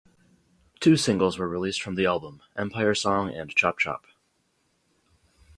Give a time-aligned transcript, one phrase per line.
[0.79, 4.07] Two singles were released from the album: "Empire Song" and "Chop-Chop".